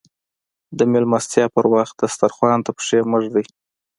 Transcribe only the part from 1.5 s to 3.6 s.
پر وخت دسترخوان ته پښې مه ږدئ.